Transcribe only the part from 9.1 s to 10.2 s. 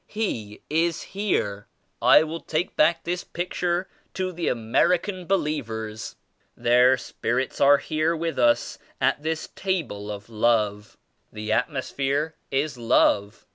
this table